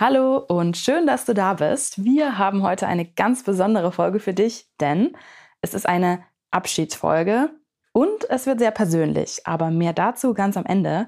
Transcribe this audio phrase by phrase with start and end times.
[0.00, 2.02] Hallo und schön, dass du da bist.
[2.02, 5.14] Wir haben heute eine ganz besondere Folge für dich, denn
[5.60, 7.50] es ist eine Abschiedsfolge
[7.92, 11.06] und es wird sehr persönlich, aber mehr dazu ganz am Ende.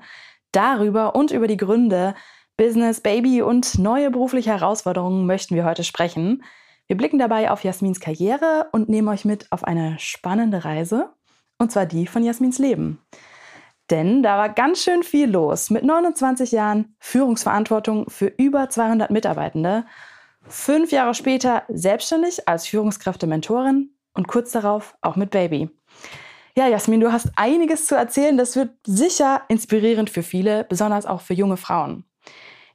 [0.52, 2.14] Darüber und über die Gründe,
[2.58, 6.44] Business, Baby und neue berufliche Herausforderungen möchten wir heute sprechen.
[6.86, 11.14] Wir blicken dabei auf Jasmins Karriere und nehmen euch mit auf eine spannende Reise,
[11.56, 12.98] und zwar die von Jasmins Leben.
[13.92, 15.68] Denn da war ganz schön viel los.
[15.68, 19.84] Mit 29 Jahren Führungsverantwortung für über 200 Mitarbeitende.
[20.48, 25.68] Fünf Jahre später selbstständig als Führungskräfte-Mentorin und kurz darauf auch mit Baby.
[26.56, 28.38] Ja, Jasmin, du hast einiges zu erzählen.
[28.38, 32.06] Das wird sicher inspirierend für viele, besonders auch für junge Frauen.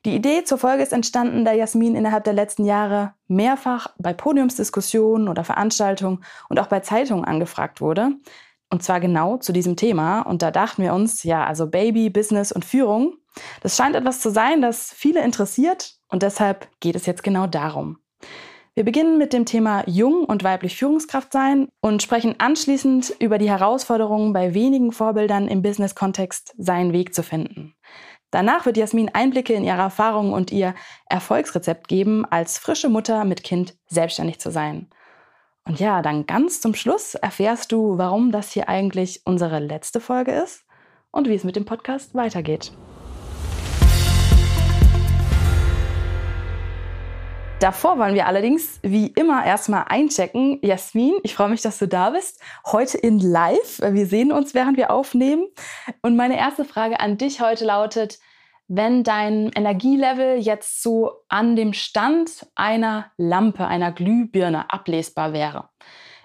[0.06, 5.28] Die Idee zur Folge ist entstanden, da Jasmin innerhalb der letzten Jahre mehrfach bei Podiumsdiskussionen
[5.28, 8.12] oder Veranstaltungen und auch bei Zeitungen angefragt wurde.
[8.70, 10.22] Und zwar genau zu diesem Thema.
[10.22, 13.16] Und da dachten wir uns, ja, also Baby, Business und Führung,
[13.62, 15.94] das scheint etwas zu sein, das viele interessiert.
[16.10, 18.00] Und deshalb geht es jetzt genau darum.
[18.78, 23.50] Wir beginnen mit dem Thema Jung und weiblich Führungskraft sein und sprechen anschließend über die
[23.50, 27.74] Herausforderungen bei wenigen Vorbildern im Business-Kontext seinen Weg zu finden.
[28.30, 30.76] Danach wird Jasmin Einblicke in ihre Erfahrungen und ihr
[31.10, 34.90] Erfolgsrezept geben, als frische Mutter mit Kind selbstständig zu sein.
[35.68, 40.32] Und ja, dann ganz zum Schluss erfährst du, warum das hier eigentlich unsere letzte Folge
[40.32, 40.64] ist
[41.12, 42.72] und wie es mit dem Podcast weitergeht.
[47.60, 50.60] Davor wollen wir allerdings wie immer erstmal einchecken.
[50.62, 52.40] Jasmin, ich freue mich, dass du da bist.
[52.68, 53.82] Heute in Live.
[53.82, 55.48] Wir sehen uns, während wir aufnehmen.
[56.02, 58.20] Und meine erste Frage an dich heute lautet,
[58.68, 65.70] wenn dein Energielevel jetzt so an dem Stand einer Lampe, einer Glühbirne ablesbar wäre,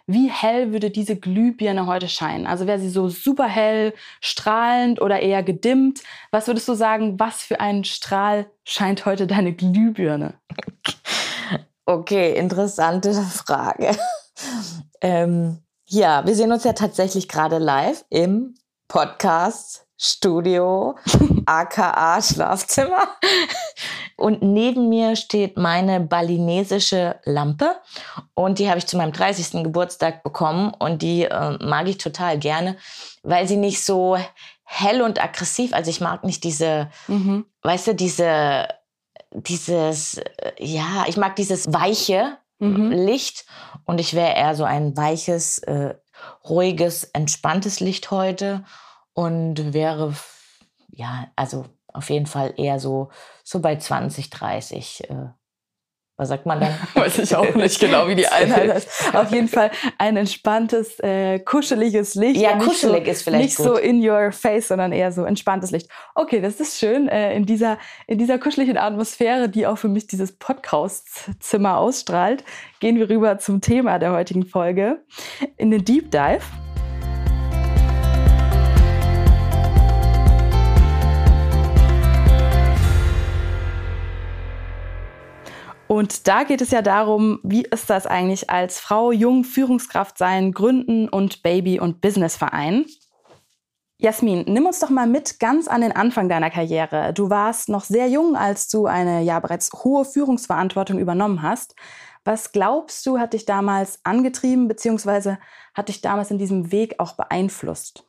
[0.07, 2.47] wie hell würde diese Glühbirne heute scheinen?
[2.47, 6.03] Also wäre sie so super hell, strahlend oder eher gedimmt?
[6.33, 10.35] Was würdest du sagen, was für ein Strahl scheint heute deine Glühbirne?
[11.85, 13.97] Okay, interessante Frage.
[15.01, 15.59] ähm,
[15.89, 18.55] ja, wir sehen uns ja tatsächlich gerade live im
[18.89, 20.97] Podcast Studio,
[21.47, 23.07] aka Schlafzimmer.
[24.17, 27.77] Und neben mir steht meine balinesische Lampe.
[28.35, 29.63] Und die habe ich zu meinem 30.
[29.63, 30.75] Geburtstag bekommen.
[30.77, 32.77] Und die äh, mag ich total gerne,
[33.23, 34.19] weil sie nicht so
[34.65, 37.45] hell und aggressiv, also ich mag nicht diese, mhm.
[37.63, 38.67] weißt du, diese,
[39.31, 42.91] dieses, äh, ja, ich mag dieses weiche mhm.
[42.91, 43.45] Licht.
[43.85, 45.95] Und ich wäre eher so ein weiches, äh,
[46.49, 48.65] ruhiges, entspanntes Licht heute
[49.15, 50.15] und wäre,
[50.91, 53.11] ja, also auf jeden Fall eher so,
[53.45, 55.11] so bei 20, 30.
[55.11, 55.27] Äh,
[56.17, 56.75] was sagt man dann?
[56.95, 59.15] Weiß ich auch nicht genau, wie die Einheit heißt.
[59.15, 62.41] Auf jeden Fall ein entspanntes, äh, kuscheliges Licht.
[62.41, 63.67] Ja, kuschelig so, ist vielleicht Nicht gut.
[63.67, 65.89] so in your face, sondern eher so entspanntes Licht.
[66.15, 67.09] Okay, das ist schön.
[67.09, 72.45] Äh, in, dieser, in dieser kuscheligen Atmosphäre, die auch für mich dieses Podcast-Zimmer ausstrahlt,
[72.81, 75.03] gehen wir rüber zum Thema der heutigen Folge.
[75.57, 76.43] In den Deep Dive.
[85.93, 90.53] Und da geht es ja darum, wie ist das eigentlich als Frau, jung, Führungskraft sein,
[90.53, 92.87] gründen und Baby- und Businessverein?
[93.99, 97.13] Jasmin, nimm uns doch mal mit ganz an den Anfang deiner Karriere.
[97.13, 101.75] Du warst noch sehr jung, als du eine ja bereits hohe Führungsverantwortung übernommen hast.
[102.25, 105.39] Was glaubst du, hat dich damals angetrieben, beziehungsweise
[105.75, 108.05] hat dich damals in diesem Weg auch beeinflusst?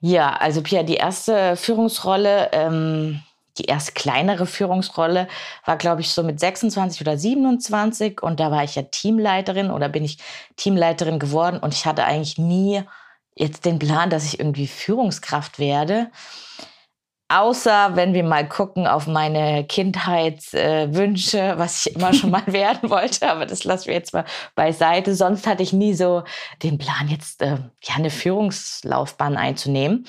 [0.00, 3.22] Ja, also Pia, die erste Führungsrolle ähm,
[3.58, 5.28] die erste kleinere Führungsrolle
[5.64, 9.88] war, glaube ich, so mit 26 oder 27 und da war ich ja Teamleiterin oder
[9.88, 10.18] bin ich
[10.56, 12.82] Teamleiterin geworden und ich hatte eigentlich nie
[13.34, 16.10] jetzt den Plan, dass ich irgendwie Führungskraft werde.
[17.28, 22.90] Außer wenn wir mal gucken auf meine Kindheitswünsche, äh, was ich immer schon mal werden
[22.90, 25.14] wollte, aber das lassen wir jetzt mal beiseite.
[25.14, 26.22] Sonst hatte ich nie so
[26.62, 30.06] den Plan, jetzt äh, ja eine Führungslaufbahn einzunehmen.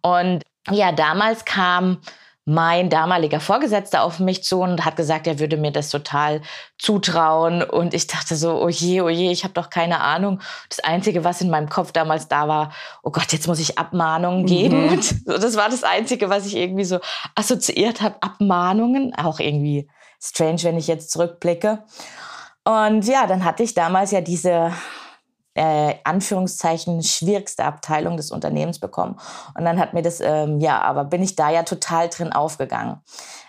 [0.00, 1.98] Und ja, damals kam
[2.46, 6.42] mein damaliger Vorgesetzter auf mich zu und hat gesagt, er würde mir das total
[6.78, 7.62] zutrauen.
[7.62, 10.40] Und ich dachte so, oh je, oh je, ich habe doch keine Ahnung.
[10.68, 14.46] Das Einzige, was in meinem Kopf damals da war, oh Gott, jetzt muss ich Abmahnungen
[14.46, 14.74] geben.
[14.84, 15.00] Mhm.
[15.26, 16.98] das war das Einzige, was ich irgendwie so
[17.34, 18.16] assoziiert habe.
[18.20, 19.88] Abmahnungen, auch irgendwie
[20.20, 21.84] strange, wenn ich jetzt zurückblicke.
[22.64, 24.72] Und ja, dann hatte ich damals ja diese
[25.54, 29.18] äh, Anführungszeichen schwierigste Abteilung des Unternehmens bekommen.
[29.56, 33.00] Und dann hat mir das, ähm, ja, aber bin ich da ja total drin aufgegangen.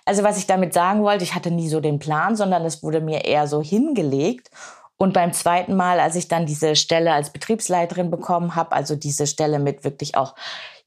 [0.05, 3.01] Also was ich damit sagen wollte, ich hatte nie so den Plan, sondern es wurde
[3.01, 4.49] mir eher so hingelegt.
[4.97, 9.27] Und beim zweiten Mal, als ich dann diese Stelle als Betriebsleiterin bekommen habe, also diese
[9.27, 10.35] Stelle mit wirklich auch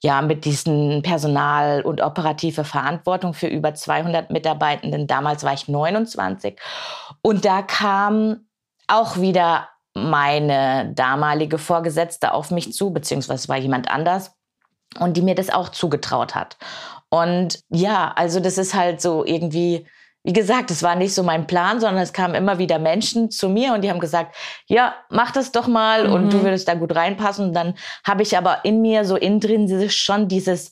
[0.01, 5.07] ja mit diesen Personal und operative Verantwortung für über 200 Mitarbeitenden.
[5.07, 6.59] Damals war ich 29
[7.21, 8.47] und da kam
[8.87, 9.69] auch wieder
[10.05, 14.33] meine damalige Vorgesetzte auf mich zu, beziehungsweise war jemand anders
[14.99, 16.57] und die mir das auch zugetraut hat.
[17.11, 19.87] Und ja, also das ist halt so irgendwie,
[20.25, 23.49] wie gesagt, es war nicht so mein Plan, sondern es kamen immer wieder Menschen zu
[23.49, 24.35] mir und die haben gesagt,
[24.67, 26.13] ja, mach das doch mal mhm.
[26.13, 26.45] und du mhm.
[26.45, 27.49] würdest da gut reinpassen.
[27.49, 27.75] Und dann
[28.05, 30.71] habe ich aber in mir so intrinsisch schon dieses,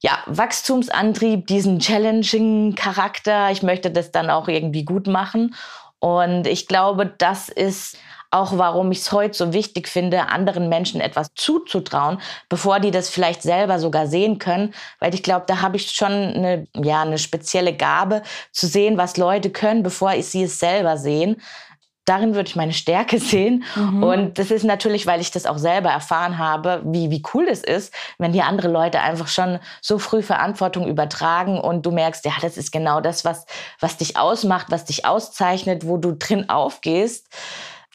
[0.00, 3.50] ja, Wachstumsantrieb, diesen challenging Charakter.
[3.50, 5.54] Ich möchte das dann auch irgendwie gut machen.
[5.98, 7.96] Und ich glaube, das ist
[8.34, 13.08] auch warum ich es heute so wichtig finde, anderen Menschen etwas zuzutrauen, bevor die das
[13.08, 14.74] vielleicht selber sogar sehen können.
[14.98, 19.16] Weil ich glaube, da habe ich schon eine, ja, eine spezielle Gabe zu sehen, was
[19.16, 21.40] Leute können, bevor sie es selber sehen.
[22.06, 23.62] Darin würde ich meine Stärke sehen.
[23.76, 24.02] Mhm.
[24.02, 27.62] Und das ist natürlich, weil ich das auch selber erfahren habe, wie, wie cool es
[27.62, 32.32] ist, wenn die andere Leute einfach schon so früh Verantwortung übertragen und du merkst, ja,
[32.42, 33.46] das ist genau das, was,
[33.78, 37.28] was dich ausmacht, was dich auszeichnet, wo du drin aufgehst.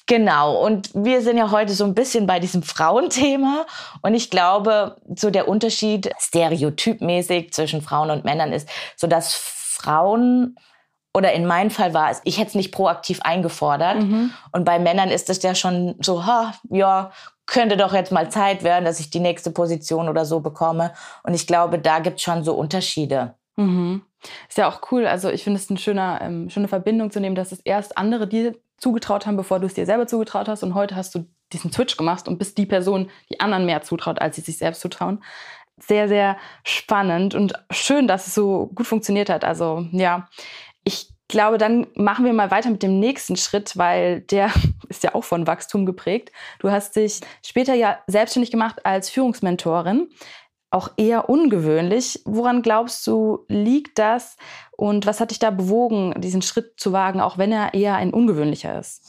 [0.10, 3.68] Genau, und wir sind ja heute so ein bisschen bei diesem Frauenthema.
[4.02, 10.56] Und ich glaube, so der Unterschied stereotypmäßig zwischen Frauen und Männern ist, so dass Frauen
[11.14, 14.02] oder in meinem Fall war es, ich hätte es nicht proaktiv eingefordert.
[14.02, 14.32] Mhm.
[14.52, 17.12] Und bei Männern ist es ja schon so, ha, ja,
[17.46, 20.92] könnte doch jetzt mal Zeit werden, dass ich die nächste Position oder so bekomme.
[21.22, 23.36] Und ich glaube, da gibt es schon so Unterschiede.
[23.58, 24.02] Mhm.
[24.48, 25.06] Ist ja auch cool.
[25.06, 28.28] Also ich finde es eine schöne, ähm, schöne Verbindung zu nehmen, dass es erst andere
[28.28, 30.64] dir zugetraut haben, bevor du es dir selber zugetraut hast.
[30.64, 34.22] Und heute hast du diesen Switch gemacht und bist die Person, die anderen mehr zutraut,
[34.22, 35.24] als sie sich selbst zutrauen.
[35.78, 39.46] Sehr, sehr spannend und schön, dass es so gut funktioniert hat.
[39.46, 40.28] Also ja,
[40.84, 44.52] ich glaube, dann machen wir mal weiter mit dem nächsten Schritt, weil der
[44.90, 46.32] ist ja auch von Wachstum geprägt.
[46.60, 50.10] Du hast dich später ja selbstständig gemacht als Führungsmentorin
[50.72, 52.22] auch eher ungewöhnlich.
[52.26, 54.38] Woran glaubst du, liegt das
[54.78, 58.14] und was hat dich da bewogen, diesen Schritt zu wagen, auch wenn er eher ein
[58.14, 59.02] ungewöhnlicher ist?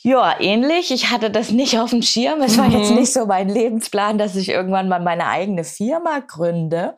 [0.00, 0.92] Ja, ähnlich.
[0.92, 2.40] Ich hatte das nicht auf dem Schirm.
[2.40, 2.60] Es mhm.
[2.60, 2.96] war jetzt mhm.
[2.96, 6.96] nicht so mein Lebensplan, dass ich irgendwann mal meine eigene Firma gründe.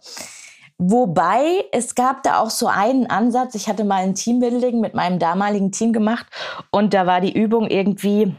[0.82, 3.54] Wobei es gab da auch so einen Ansatz.
[3.54, 6.26] Ich hatte mal ein Teambuilding mit meinem damaligen Team gemacht
[6.70, 8.34] und da war die Übung irgendwie,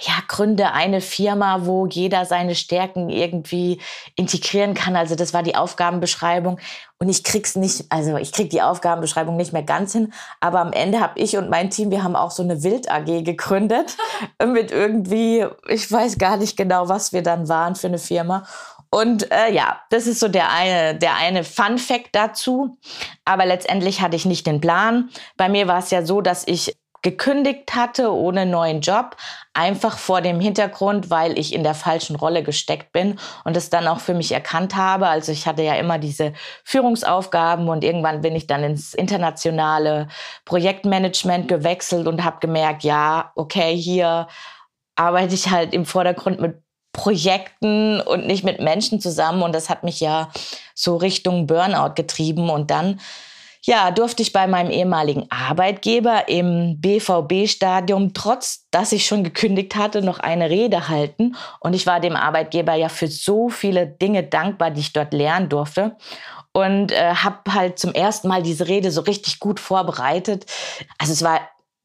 [0.00, 3.80] ja, gründe eine Firma, wo jeder seine Stärken irgendwie
[4.16, 4.96] integrieren kann.
[4.96, 6.58] Also das war die Aufgabenbeschreibung.
[6.98, 10.12] Und ich krieg's nicht, also ich krieg die Aufgabenbeschreibung nicht mehr ganz hin.
[10.40, 13.24] Aber am Ende habe ich und mein Team, wir haben auch so eine Wild AG
[13.24, 13.96] gegründet
[14.46, 18.44] mit irgendwie, ich weiß gar nicht genau, was wir dann waren für eine Firma.
[18.90, 22.76] Und äh, ja, das ist so der eine, der eine Fun Fact dazu.
[23.24, 25.10] Aber letztendlich hatte ich nicht den Plan.
[25.36, 29.16] Bei mir war es ja so, dass ich gekündigt hatte ohne neuen Job,
[29.54, 33.88] einfach vor dem Hintergrund, weil ich in der falschen Rolle gesteckt bin und es dann
[33.88, 35.08] auch für mich erkannt habe.
[35.08, 36.32] Also ich hatte ja immer diese
[36.64, 40.08] Führungsaufgaben und irgendwann bin ich dann ins internationale
[40.44, 44.28] Projektmanagement gewechselt und habe gemerkt, ja, okay, hier
[44.94, 49.84] arbeite ich halt im Vordergrund mit Projekten und nicht mit Menschen zusammen und das hat
[49.84, 50.28] mich ja
[50.74, 53.00] so Richtung Burnout getrieben und dann
[53.64, 60.00] ja, durfte ich bei meinem ehemaligen Arbeitgeber im BVB-Stadion, trotz dass ich schon gekündigt hatte,
[60.02, 61.36] noch eine Rede halten.
[61.60, 65.48] Und ich war dem Arbeitgeber ja für so viele Dinge dankbar, die ich dort lernen
[65.48, 65.96] durfte.
[66.52, 70.46] Und äh, habe halt zum ersten Mal diese Rede so richtig gut vorbereitet.
[70.98, 71.40] Also es war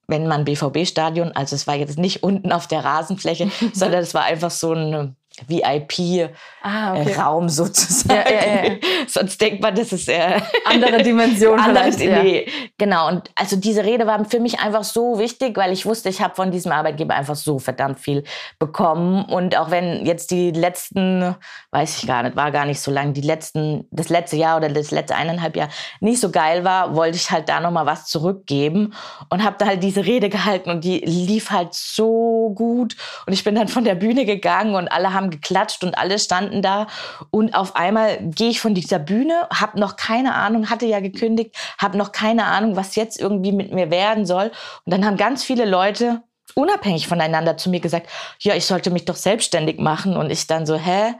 [0.07, 4.23] wenn man BVB-Stadion, also es war jetzt nicht unten auf der Rasenfläche, sondern es war
[4.23, 5.15] einfach so ein
[5.47, 6.29] VIP-Raum
[6.63, 7.47] ah, okay.
[7.49, 8.29] sozusagen.
[8.29, 8.71] Ja, ja, ja.
[9.07, 11.99] Sonst denkt man, das ist äh, andere Dimension vielleicht.
[11.99, 12.47] Nee.
[12.77, 13.07] Genau.
[13.07, 16.35] Und also diese Rede war für mich einfach so wichtig, weil ich wusste, ich habe
[16.35, 18.23] von diesem Arbeitgeber einfach so verdammt viel
[18.59, 19.25] bekommen.
[19.25, 21.35] Und auch wenn jetzt die letzten,
[21.71, 24.69] weiß ich gar nicht, war gar nicht so lang, die letzten, das letzte Jahr oder
[24.69, 28.93] das letzte eineinhalb Jahr nicht so geil war, wollte ich halt da nochmal was zurückgeben
[29.29, 32.95] und habe da halt diese Rede gehalten und die lief halt so gut.
[33.25, 36.19] Und ich bin dann von der Bühne gegangen und alle haben haben geklatscht und alle
[36.19, 36.87] standen da.
[37.31, 41.55] Und auf einmal gehe ich von dieser Bühne, habe noch keine Ahnung, hatte ja gekündigt,
[41.77, 44.51] habe noch keine Ahnung, was jetzt irgendwie mit mir werden soll.
[44.85, 46.21] Und dann haben ganz viele Leute
[46.53, 50.15] unabhängig voneinander zu mir gesagt, ja, ich sollte mich doch selbstständig machen.
[50.15, 51.15] Und ich dann so, hä?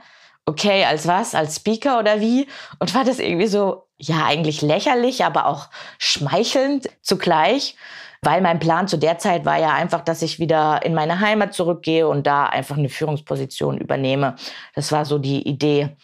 [0.46, 1.34] Okay, als was?
[1.34, 2.46] Als Speaker oder wie?
[2.78, 7.76] Und war das irgendwie so, ja, eigentlich lächerlich, aber auch schmeichelnd zugleich.
[8.22, 11.54] Weil mein Plan zu der Zeit war ja einfach, dass ich wieder in meine Heimat
[11.54, 14.36] zurückgehe und da einfach eine Führungsposition übernehme.
[14.74, 15.96] Das war so die Idee.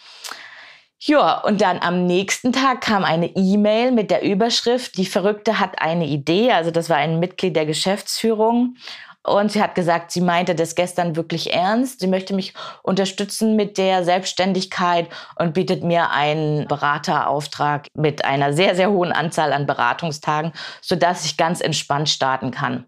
[1.05, 5.83] Ja, und dann am nächsten Tag kam eine E-Mail mit der Überschrift, die Verrückte hat
[5.83, 6.53] eine Idee.
[6.53, 8.77] Also das war ein Mitglied der Geschäftsführung.
[9.25, 12.01] Und sie hat gesagt, sie meinte das gestern wirklich ernst.
[12.01, 18.75] Sie möchte mich unterstützen mit der Selbstständigkeit und bietet mir einen Beraterauftrag mit einer sehr,
[18.75, 22.87] sehr hohen Anzahl an Beratungstagen, sodass ich ganz entspannt starten kann.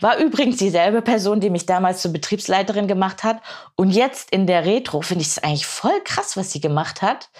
[0.00, 3.40] War übrigens dieselbe Person, die mich damals zur Betriebsleiterin gemacht hat.
[3.74, 7.30] Und jetzt in der Retro finde ich es eigentlich voll krass, was sie gemacht hat.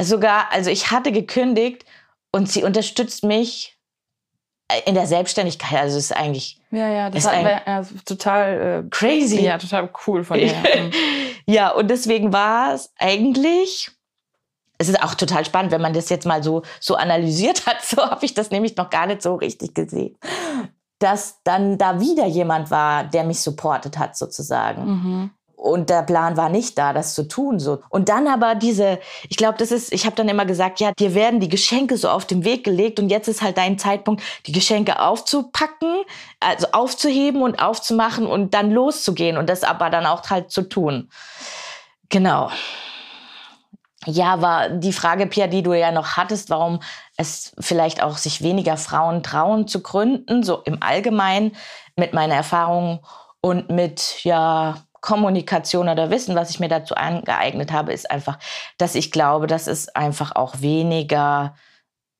[0.00, 1.84] Sogar, also ich hatte gekündigt
[2.32, 3.78] und sie unterstützt mich
[4.86, 6.61] in der Selbstständigkeit, also es ist eigentlich.
[6.72, 9.42] Ja, ja, das ist ein, ja, total äh, crazy.
[9.42, 10.54] Ja, total cool von ihr.
[11.46, 13.90] ja, und deswegen war es eigentlich.
[14.78, 17.82] Es ist auch total spannend, wenn man das jetzt mal so, so analysiert hat.
[17.84, 20.16] So habe ich das nämlich noch gar nicht so richtig gesehen.
[20.98, 24.84] Dass dann da wieder jemand war, der mich supportet hat, sozusagen.
[24.84, 25.30] Mhm.
[25.62, 27.60] Und der Plan war nicht da, das zu tun.
[27.60, 27.82] So.
[27.88, 31.14] Und dann aber diese, ich glaube, das ist, ich habe dann immer gesagt, ja, dir
[31.14, 34.50] werden die Geschenke so auf den Weg gelegt und jetzt ist halt dein Zeitpunkt, die
[34.52, 36.02] Geschenke aufzupacken,
[36.40, 41.08] also aufzuheben und aufzumachen und dann loszugehen und das aber dann auch halt zu tun.
[42.08, 42.50] Genau.
[44.04, 46.80] Ja, war die Frage, Pia, die du ja noch hattest, warum
[47.16, 51.54] es vielleicht auch sich weniger Frauen trauen zu gründen, so im Allgemeinen
[51.94, 53.06] mit meiner Erfahrung
[53.40, 58.38] und mit, ja, Kommunikation oder Wissen, was ich mir dazu angeeignet habe, ist einfach,
[58.78, 61.54] dass ich glaube, dass es einfach auch weniger,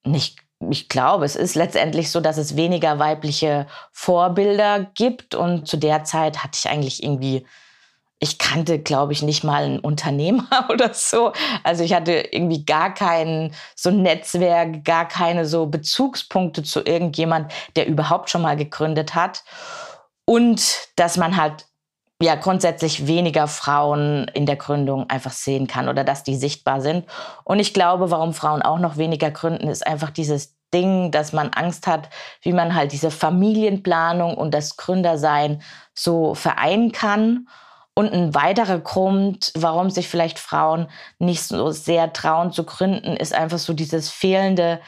[0.04, 5.34] nicht, ich glaube, es ist letztendlich so, dass es weniger weibliche Vorbilder gibt.
[5.34, 7.46] Und zu der Zeit hatte ich eigentlich irgendwie,
[8.18, 11.32] ich kannte, glaube ich, nicht mal einen Unternehmer oder so.
[11.62, 17.86] Also ich hatte irgendwie gar kein so Netzwerk, gar keine so Bezugspunkte zu irgendjemand, der
[17.86, 19.44] überhaupt schon mal gegründet hat.
[20.24, 21.66] Und dass man halt
[22.22, 27.06] ja grundsätzlich weniger Frauen in der Gründung einfach sehen kann oder dass die sichtbar sind.
[27.44, 31.50] Und ich glaube, warum Frauen auch noch weniger gründen, ist einfach dieses Ding, dass man
[31.50, 32.08] Angst hat,
[32.40, 35.62] wie man halt diese Familienplanung und das Gründersein
[35.94, 37.48] so vereinen kann.
[37.94, 40.88] Und ein weiterer Grund, warum sich vielleicht Frauen
[41.18, 44.80] nicht so sehr trauen zu gründen, ist einfach so dieses fehlende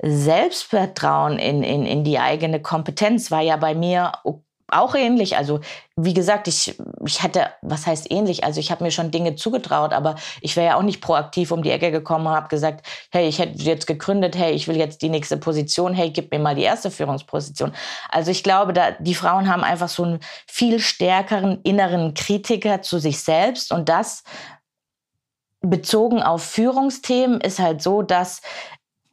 [0.00, 3.32] Selbstvertrauen in, in, in die eigene Kompetenz.
[3.32, 4.12] War ja bei mir
[4.72, 5.36] auch ähnlich.
[5.36, 5.60] Also
[5.96, 8.44] wie gesagt, ich, ich hätte, was heißt ähnlich?
[8.44, 11.62] Also ich habe mir schon Dinge zugetraut, aber ich wäre ja auch nicht proaktiv um
[11.62, 15.02] die Ecke gekommen und habe gesagt, hey, ich hätte jetzt gegründet, hey, ich will jetzt
[15.02, 17.72] die nächste Position, hey, gib mir mal die erste Führungsposition.
[18.08, 22.98] Also ich glaube, da, die Frauen haben einfach so einen viel stärkeren inneren Kritiker zu
[22.98, 24.24] sich selbst und das
[25.60, 28.40] bezogen auf Führungsthemen ist halt so, dass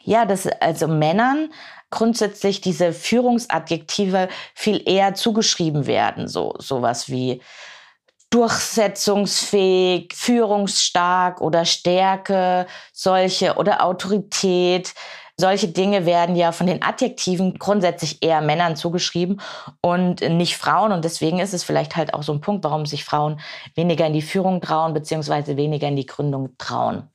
[0.07, 1.51] ja, dass also Männern
[1.89, 6.27] grundsätzlich diese Führungsadjektive viel eher zugeschrieben werden.
[6.27, 7.41] So sowas wie
[8.29, 14.93] durchsetzungsfähig, führungsstark oder Stärke, solche oder Autorität.
[15.39, 19.39] Solche Dinge werden ja von den Adjektiven grundsätzlich eher Männern zugeschrieben
[19.81, 20.91] und nicht Frauen.
[20.91, 23.39] Und deswegen ist es vielleicht halt auch so ein Punkt, warum sich Frauen
[23.75, 27.07] weniger in die Führung trauen, beziehungsweise weniger in die Gründung trauen.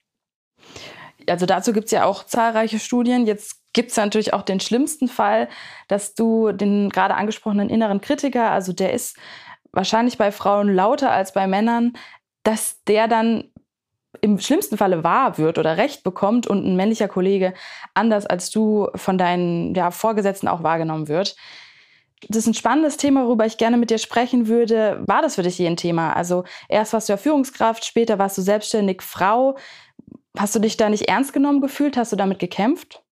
[1.29, 3.27] Also dazu gibt es ja auch zahlreiche Studien.
[3.27, 5.49] Jetzt gibt es natürlich auch den schlimmsten Fall,
[5.89, 9.17] dass du den gerade angesprochenen inneren Kritiker, also der ist
[9.73, 11.95] wahrscheinlich bei Frauen lauter als bei Männern,
[12.43, 13.45] dass der dann
[14.21, 17.55] im schlimmsten Falle wahr wird oder Recht bekommt und ein männlicher Kollege
[17.95, 21.35] anders als du von deinen ja, Vorgesetzten auch wahrgenommen wird.
[22.29, 25.03] Das ist ein spannendes Thema, worüber ich gerne mit dir sprechen würde.
[25.07, 26.13] War das für dich je ein Thema?
[26.13, 29.57] Also erst warst du ja Führungskraft, später warst du selbstständig Frau.
[30.37, 31.97] Hast du dich da nicht ernst genommen gefühlt?
[31.97, 33.03] Hast du damit gekämpft?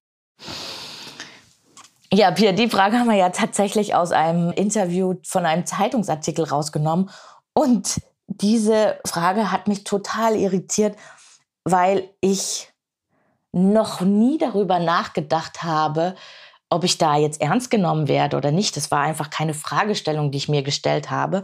[2.12, 7.08] Ja, Pia, die Frage haben wir ja tatsächlich aus einem Interview von einem Zeitungsartikel rausgenommen.
[7.52, 10.96] Und diese Frage hat mich total irritiert,
[11.64, 12.68] weil ich
[13.52, 16.14] noch nie darüber nachgedacht habe,
[16.68, 18.76] ob ich da jetzt ernst genommen werde oder nicht.
[18.76, 21.42] Das war einfach keine Fragestellung, die ich mir gestellt habe.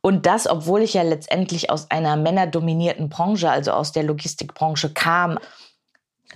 [0.00, 5.38] Und das, obwohl ich ja letztendlich aus einer männerdominierten Branche, also aus der Logistikbranche kam.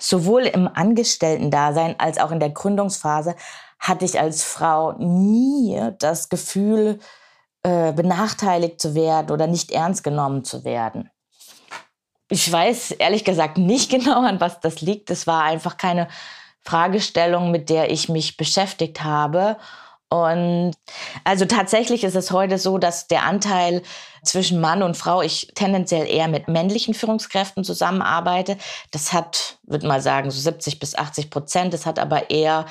[0.02, 3.37] Sowohl im Angestellten-Dasein als auch in der Gründungsphase
[3.78, 6.99] hatte ich als Frau nie das Gefühl,
[7.62, 11.09] äh, benachteiligt zu werden oder nicht ernst genommen zu werden.
[12.28, 15.09] Ich weiß ehrlich gesagt nicht genau, an was das liegt.
[15.11, 16.09] Es war einfach keine
[16.62, 19.56] Fragestellung, mit der ich mich beschäftigt habe.
[20.12, 20.75] Und
[21.25, 23.81] also tatsächlich ist es heute so, dass der Anteil
[24.23, 28.59] zwischen Mann und Frau, ich tendenziell eher mit männlichen Führungskräften zusammenarbeite.
[28.90, 31.73] Das hat, würde mal sagen, so 70 bis 80 Prozent.
[31.73, 32.66] Das hat aber eher,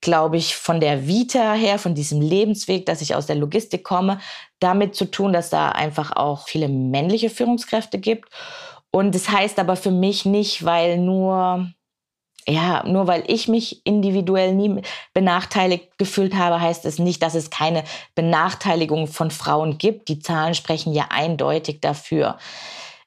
[0.00, 4.18] glaube ich, von der Vita her, von diesem Lebensweg, dass ich aus der Logistik komme,
[4.58, 8.30] damit zu tun, dass da einfach auch viele männliche Führungskräfte gibt.
[8.90, 11.70] Und das heißt aber für mich nicht, weil nur
[12.48, 14.80] ja, nur weil ich mich individuell nie
[15.14, 17.82] benachteiligt gefühlt habe, heißt es nicht, dass es keine
[18.14, 20.08] Benachteiligung von Frauen gibt.
[20.08, 22.38] Die Zahlen sprechen ja eindeutig dafür.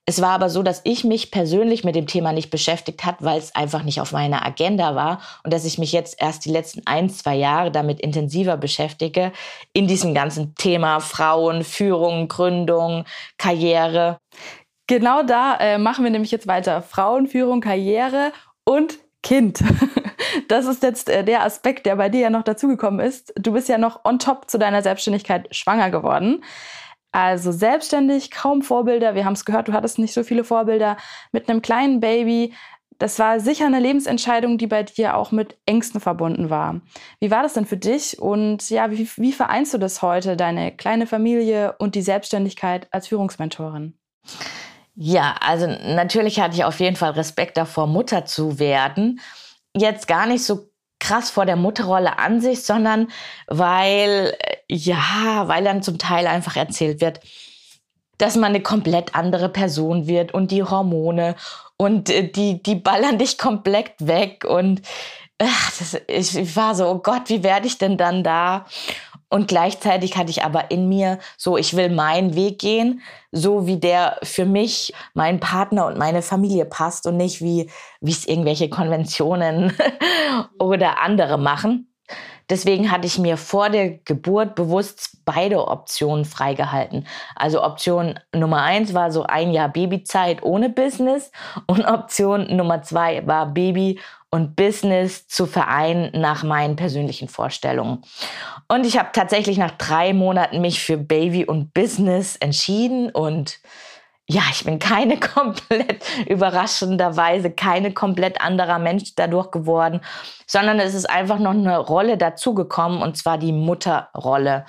[0.05, 3.37] Es war aber so, dass ich mich persönlich mit dem Thema nicht beschäftigt hat, weil
[3.37, 6.81] es einfach nicht auf meiner Agenda war und dass ich mich jetzt erst die letzten
[6.85, 9.31] ein, zwei Jahre damit intensiver beschäftige
[9.71, 13.05] in diesem ganzen Thema Frauen, Führung, Gründung,
[13.37, 14.17] Karriere.
[14.87, 16.81] Genau da äh, machen wir nämlich jetzt weiter.
[16.81, 18.33] Frauenführung, Karriere
[18.65, 19.63] und Kind.
[20.47, 23.33] Das ist jetzt äh, der Aspekt, der bei dir ja noch dazugekommen ist.
[23.35, 26.43] Du bist ja noch on top zu deiner Selbstständigkeit schwanger geworden.
[27.11, 29.15] Also selbstständig, kaum Vorbilder.
[29.15, 30.97] Wir haben es gehört, du hattest nicht so viele Vorbilder.
[31.31, 32.53] Mit einem kleinen Baby.
[32.99, 36.81] Das war sicher eine Lebensentscheidung, die bei dir auch mit Ängsten verbunden war.
[37.19, 38.19] Wie war das denn für dich?
[38.19, 43.07] Und ja, wie, wie vereinst du das heute, deine kleine Familie und die Selbstständigkeit als
[43.07, 43.93] Führungsmentorin?
[45.01, 49.21] Ja, also natürlich hatte ich auf jeden Fall Respekt davor, Mutter zu werden.
[49.73, 53.07] Jetzt gar nicht so krass vor der Mutterrolle an sich, sondern
[53.47, 54.35] weil,
[54.67, 57.21] ja, weil dann zum Teil einfach erzählt wird,
[58.17, 61.37] dass man eine komplett andere Person wird und die Hormone
[61.77, 64.81] und äh, die, die ballern dich komplett weg und
[65.37, 68.65] ach, das, ich war so, oh Gott, wie werde ich denn dann da?
[69.29, 73.77] Und gleichzeitig hatte ich aber in mir so, ich will meinen Weg gehen, so wie
[73.77, 77.69] der für mich, meinen Partner und meine Familie passt und nicht wie,
[78.01, 79.73] wie es irgendwelche Konventionen
[80.59, 81.88] oder andere machen.
[82.49, 87.05] Deswegen hatte ich mir vor der Geburt bewusst beide Optionen freigehalten.
[87.35, 91.31] Also Option Nummer eins war so ein Jahr Babyzeit ohne Business
[91.67, 93.99] und Option Nummer zwei war Baby
[94.31, 98.03] und Business zu vereinen nach meinen persönlichen Vorstellungen.
[98.67, 103.59] Und ich habe tatsächlich nach drei Monaten mich für Baby und Business entschieden und
[104.31, 110.01] ja, ich bin keine komplett überraschenderweise keine komplett anderer Mensch dadurch geworden,
[110.45, 114.65] sondern es ist einfach noch eine Rolle dazugekommen und zwar die Mutterrolle.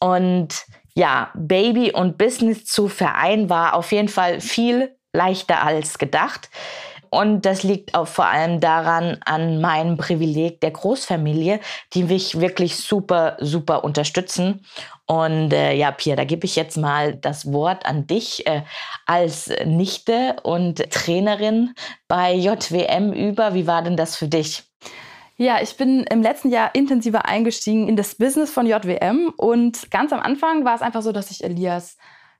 [0.00, 6.50] Und ja, Baby und Business zu vereinen war auf jeden Fall viel leichter als gedacht.
[7.10, 11.60] Und das liegt auch vor allem daran, an meinem Privileg der Großfamilie,
[11.92, 14.66] die mich wirklich super, super unterstützen.
[15.06, 18.62] Und äh, ja, Pia, da gebe ich jetzt mal das Wort an dich äh,
[19.06, 21.74] als Nichte und Trainerin
[22.08, 23.54] bei JWM über.
[23.54, 24.62] Wie war denn das für dich?
[25.36, 30.12] Ja, ich bin im letzten Jahr intensiver eingestiegen in das Business von JWM und ganz
[30.12, 31.96] am Anfang war es einfach so, dass ich Elias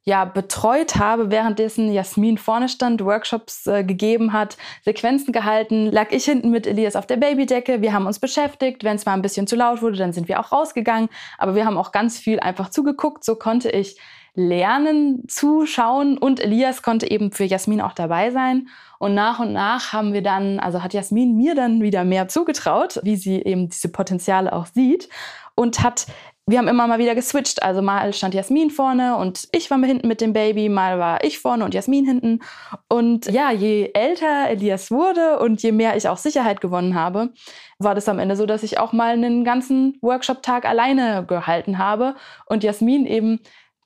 [0.07, 6.25] ja, betreut habe, währenddessen Jasmin vorne stand, Workshops äh, gegeben hat, Sequenzen gehalten, lag ich
[6.25, 7.81] hinten mit Elias auf der Babydecke.
[7.81, 8.85] Wir haben uns beschäftigt.
[8.85, 11.09] Wenn es mal ein bisschen zu laut wurde, dann sind wir auch rausgegangen.
[11.39, 13.25] Aber wir haben auch ganz viel einfach zugeguckt.
[13.25, 13.99] So konnte ich
[14.35, 18.69] lernen, zuschauen und Elias konnte eben für Jasmin auch dabei sein.
[18.99, 23.01] Und nach und nach haben wir dann, also hat Jasmin mir dann wieder mehr zugetraut,
[23.05, 25.09] wie sie eben diese Potenziale auch sieht
[25.55, 26.07] und hat
[26.47, 27.63] wir haben immer mal wieder geswitcht.
[27.63, 31.39] Also mal stand Jasmin vorne und ich war hinten mit dem Baby, mal war ich
[31.39, 32.41] vorne und Jasmin hinten.
[32.89, 37.33] Und ja, je älter Elias wurde und je mehr ich auch Sicherheit gewonnen habe,
[37.79, 42.15] war das am Ende so, dass ich auch mal einen ganzen Workshop-Tag alleine gehalten habe
[42.47, 43.41] und Jasmin eben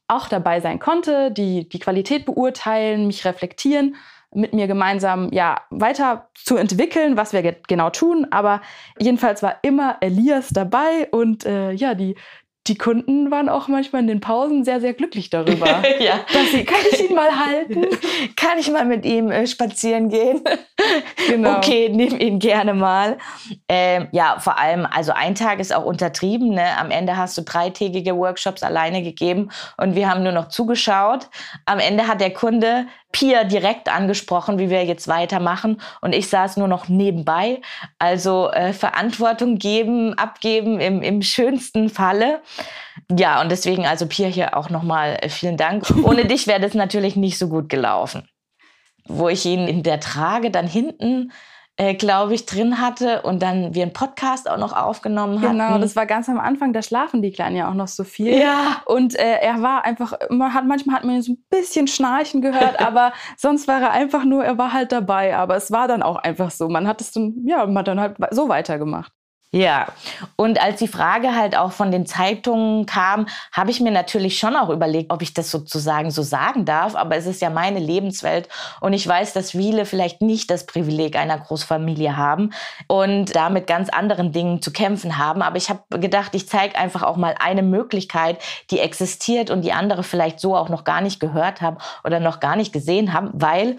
[0.08, 3.94] auch dabei sein konnte, die die Qualität beurteilen, mich reflektieren
[4.34, 8.26] mit mir gemeinsam ja weiter zu entwickeln, was wir genau tun.
[8.30, 8.60] Aber
[8.98, 12.16] jedenfalls war immer Elias dabei und äh, ja, die,
[12.68, 15.66] die Kunden waren auch manchmal in den Pausen sehr, sehr glücklich darüber.
[16.00, 16.20] ja.
[16.32, 17.86] Dass sie, kann ich ihn mal halten?
[18.36, 20.42] kann ich mal mit ihm äh, spazieren gehen?
[21.28, 21.58] Genau.
[21.58, 23.18] Okay, nimm ihn gerne mal.
[23.68, 26.50] Ähm, ja, vor allem, also ein Tag ist auch untertrieben.
[26.50, 26.64] Ne?
[26.78, 31.28] Am Ende hast du dreitägige Workshops alleine gegeben und wir haben nur noch zugeschaut.
[31.66, 35.80] Am Ende hat der Kunde Pia direkt angesprochen, wie wir jetzt weitermachen.
[36.00, 37.60] Und ich saß nur noch nebenbei.
[37.98, 42.42] Also äh, Verantwortung geben, abgeben im, im schönsten Falle.
[43.10, 45.84] Ja, und deswegen also Pia hier auch nochmal äh, vielen Dank.
[46.02, 48.28] Ohne dich wäre das natürlich nicht so gut gelaufen.
[49.04, 51.32] Wo ich ihn in der Trage dann hinten
[51.78, 55.58] äh, glaube ich, drin hatte und dann wir einen Podcast auch noch aufgenommen haben.
[55.58, 58.36] Genau, das war ganz am Anfang, da schlafen die Kleinen ja auch noch so viel.
[58.36, 58.82] Ja.
[58.84, 62.80] Und äh, er war einfach, man hat, manchmal hat man so ein bisschen Schnarchen gehört,
[62.84, 65.36] aber sonst war er einfach nur, er war halt dabei.
[65.36, 66.68] Aber es war dann auch einfach so.
[66.68, 69.12] Man hat es dann, ja, man hat dann halt so weitergemacht.
[69.50, 69.86] Ja,
[70.36, 74.54] und als die Frage halt auch von den Zeitungen kam, habe ich mir natürlich schon
[74.54, 76.94] auch überlegt, ob ich das sozusagen so sagen darf.
[76.94, 78.50] Aber es ist ja meine Lebenswelt
[78.82, 82.50] und ich weiß, dass viele vielleicht nicht das Privileg einer Großfamilie haben
[82.88, 85.40] und damit ganz anderen Dingen zu kämpfen haben.
[85.40, 89.72] Aber ich habe gedacht, ich zeige einfach auch mal eine Möglichkeit, die existiert und die
[89.72, 93.30] andere vielleicht so auch noch gar nicht gehört haben oder noch gar nicht gesehen haben,
[93.32, 93.78] weil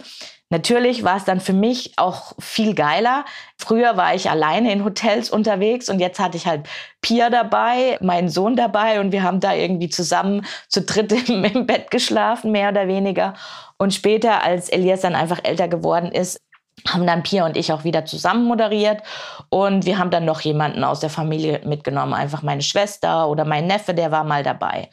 [0.50, 3.24] Natürlich war es dann für mich auch viel geiler.
[3.56, 6.68] Früher war ich alleine in Hotels unterwegs und jetzt hatte ich halt
[7.02, 11.68] Pia dabei, meinen Sohn dabei und wir haben da irgendwie zusammen zu dritt im, im
[11.68, 13.36] Bett geschlafen, mehr oder weniger.
[13.78, 16.42] Und später, als Elias dann einfach älter geworden ist,
[16.88, 19.04] haben dann Pia und ich auch wieder zusammen moderiert
[19.50, 23.68] und wir haben dann noch jemanden aus der Familie mitgenommen, einfach meine Schwester oder mein
[23.68, 24.90] Neffe, der war mal dabei.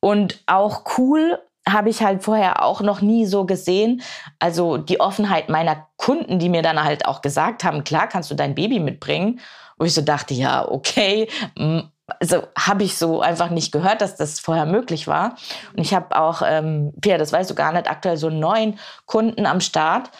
[0.00, 1.38] Und auch cool
[1.72, 4.02] habe ich halt vorher auch noch nie so gesehen.
[4.38, 8.34] Also die Offenheit meiner Kunden, die mir dann halt auch gesagt haben, klar kannst du
[8.34, 9.40] dein Baby mitbringen.
[9.78, 11.28] Wo ich so dachte, ja, okay.
[12.20, 15.36] Also habe ich so einfach nicht gehört, dass das vorher möglich war.
[15.72, 19.46] Und ich habe auch, ähm, Pierre, das weißt du gar nicht, aktuell so neun Kunden
[19.46, 20.10] am Start.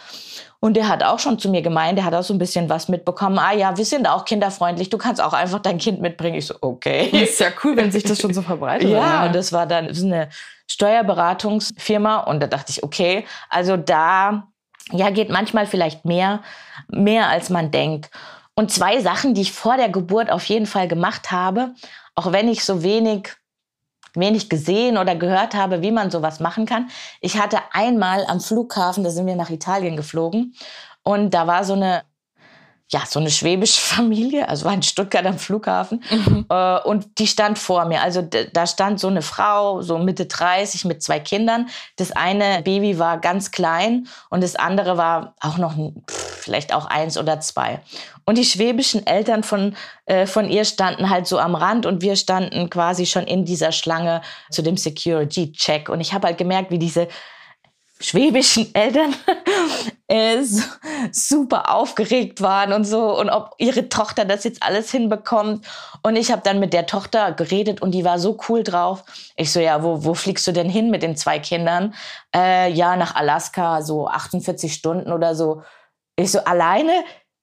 [0.61, 2.89] Und der hat auch schon zu mir gemeint, der hat auch so ein bisschen was
[2.89, 3.39] mitbekommen.
[3.39, 6.37] Ah ja, wir sind auch kinderfreundlich, du kannst auch einfach dein Kind mitbringen.
[6.37, 7.09] Ich so, okay.
[7.13, 8.89] Das ist ja cool, wenn sich das schon so verbreitet.
[8.89, 10.29] ja, und das war dann das eine
[10.69, 14.49] Steuerberatungsfirma und da dachte ich, okay, also da
[14.93, 16.43] ja geht manchmal vielleicht mehr,
[16.89, 18.11] mehr als man denkt.
[18.55, 21.75] Und zwei Sachen, die ich vor der Geburt auf jeden Fall gemacht habe,
[22.15, 23.37] auch wenn ich so wenig
[24.15, 26.89] wenig gesehen oder gehört habe, wie man sowas machen kann.
[27.21, 30.55] Ich hatte einmal am Flughafen, da sind wir nach Italien geflogen
[31.03, 32.03] und da war so eine
[32.91, 36.03] ja, so eine schwäbische Familie, also war in Stuttgart am Flughafen.
[36.11, 36.47] Mhm.
[36.49, 38.03] Äh, und die stand vor mir.
[38.03, 41.69] Also da stand so eine Frau, so Mitte 30 mit zwei Kindern.
[41.97, 46.87] Das eine Baby war ganz klein und das andere war auch noch pff, vielleicht auch
[46.87, 47.81] eins oder zwei.
[48.25, 49.75] Und die schwäbischen Eltern von,
[50.07, 53.73] äh, von ihr standen halt so am Rand und wir standen quasi schon in dieser
[53.73, 55.89] Schlange zu dem Security-Check.
[55.89, 57.09] Und ich habe halt gemerkt, wie diese
[58.01, 59.15] schwäbischen Eltern
[60.09, 60.43] äh,
[61.13, 65.67] super aufgeregt waren und so und ob ihre Tochter das jetzt alles hinbekommt.
[66.03, 69.05] Und ich habe dann mit der Tochter geredet und die war so cool drauf.
[69.37, 71.95] Ich so, ja, wo, wo fliegst du denn hin mit den zwei Kindern?
[72.35, 75.63] Äh, ja, nach Alaska, so 48 Stunden oder so.
[76.17, 76.93] Ich so, alleine?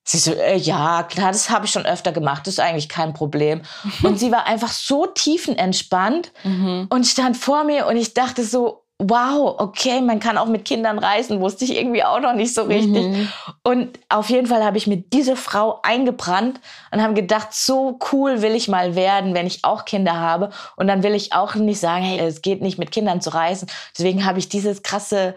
[0.07, 3.13] Sie so, äh, ja, klar, das habe ich schon öfter gemacht, das ist eigentlich kein
[3.13, 3.63] Problem.
[4.03, 6.87] Und sie war einfach so tiefenentspannt mhm.
[6.89, 10.99] und stand vor mir und ich dachte so, wow, okay, man kann auch mit Kindern
[10.99, 13.05] reisen, wusste ich irgendwie auch noch nicht so richtig.
[13.05, 13.29] Mhm.
[13.61, 18.41] Und auf jeden Fall habe ich mir diese Frau eingebrannt und habe gedacht, so cool
[18.41, 20.49] will ich mal werden, wenn ich auch Kinder habe.
[20.77, 23.67] Und dann will ich auch nicht sagen, hey, es geht nicht mit Kindern zu reisen.
[23.97, 25.35] Deswegen habe ich dieses krasse,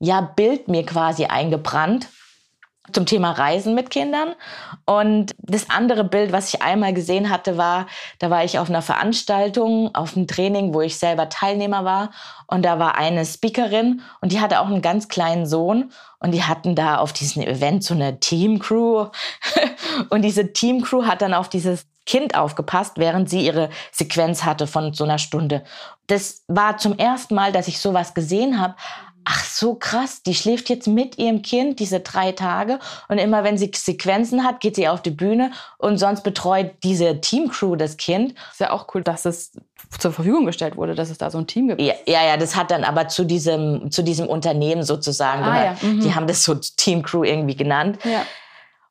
[0.00, 2.08] ja, Bild mir quasi eingebrannt
[2.92, 4.34] zum Thema Reisen mit Kindern.
[4.84, 7.86] Und das andere Bild, was ich einmal gesehen hatte, war,
[8.18, 12.10] da war ich auf einer Veranstaltung, auf einem Training, wo ich selber Teilnehmer war.
[12.46, 15.92] Und da war eine Speakerin und die hatte auch einen ganz kleinen Sohn.
[16.18, 19.06] Und die hatten da auf diesem Event so eine Teamcrew.
[20.10, 24.92] und diese Teamcrew hat dann auf dieses Kind aufgepasst, während sie ihre Sequenz hatte von
[24.94, 25.62] so einer Stunde.
[26.08, 28.74] Das war zum ersten Mal, dass ich sowas gesehen habe,
[29.30, 33.56] ach so krass, die schläft jetzt mit ihrem Kind diese drei Tage und immer wenn
[33.56, 38.34] sie Sequenzen hat, geht sie auf die Bühne und sonst betreut diese Teamcrew das Kind.
[38.50, 39.52] Ist ja auch cool, dass es
[39.98, 41.80] zur Verfügung gestellt wurde, dass es da so ein Team gibt.
[41.80, 45.82] Ja, ja, ja das hat dann aber zu diesem, zu diesem Unternehmen sozusagen ah, gehört.
[45.82, 45.88] Ja.
[45.88, 46.00] Mhm.
[46.00, 47.98] Die haben das so Teamcrew irgendwie genannt.
[48.04, 48.26] Ja.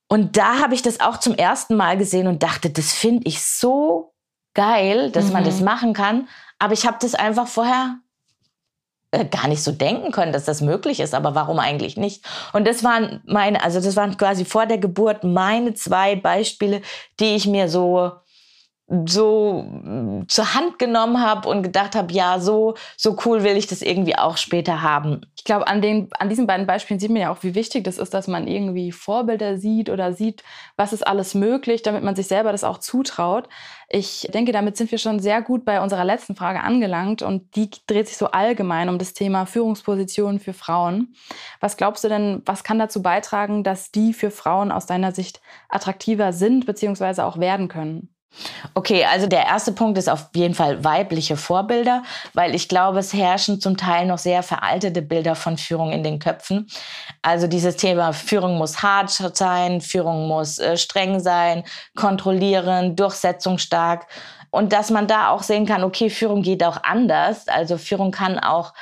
[0.08, 3.44] Und da habe ich das auch zum ersten Mal gesehen und dachte, das finde ich
[3.44, 4.14] so
[4.54, 5.34] geil, dass mhm.
[5.34, 6.30] man das machen kann.
[6.60, 7.98] Aber ich habe das einfach vorher
[9.12, 12.24] gar nicht so denken können, dass das möglich ist, aber warum eigentlich nicht?
[12.54, 16.82] Und das waren meine, also das waren quasi vor der Geburt meine zwei Beispiele,
[17.20, 18.12] die ich mir so
[19.06, 23.68] so mm, zur Hand genommen habe und gedacht habe, ja, so, so cool will ich
[23.68, 25.22] das irgendwie auch später haben.
[25.36, 28.00] Ich glaube, an, den, an diesen beiden Beispielen sieht man ja auch, wie wichtig das
[28.00, 30.44] ist, dass man irgendwie Vorbilder sieht oder sieht,
[30.76, 33.48] was ist alles möglich, damit man sich selber das auch zutraut.
[33.90, 37.70] Ich denke, damit sind wir schon sehr gut bei unserer letzten Frage angelangt und die
[37.88, 41.14] dreht sich so allgemein um das Thema Führungspositionen für Frauen.
[41.60, 45.42] Was glaubst du denn, was kann dazu beitragen, dass die für Frauen aus deiner Sicht
[45.70, 47.22] attraktiver sind bzw.
[47.22, 48.10] auch werden können?
[48.74, 53.14] Okay, also der erste Punkt ist auf jeden Fall weibliche Vorbilder, weil ich glaube, es
[53.14, 56.68] herrschen zum Teil noch sehr veraltete Bilder von Führung in den Köpfen.
[57.22, 61.64] Also dieses Thema Führung muss hart sein, Führung muss äh, streng sein,
[61.96, 64.08] kontrollieren, durchsetzungsstark.
[64.52, 67.48] Und dass man da auch sehen kann, okay, Führung geht auch anders.
[67.48, 68.74] Also Führung kann auch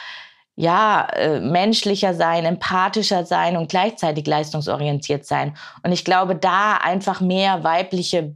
[0.56, 5.56] ja, äh, menschlicher sein, empathischer sein und gleichzeitig leistungsorientiert sein.
[5.84, 8.36] Und ich glaube, da einfach mehr weibliche